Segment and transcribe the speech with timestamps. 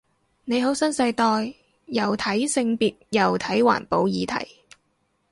[0.45, 1.53] 你好新世代，
[1.85, 4.61] 又睇性別又睇環保議題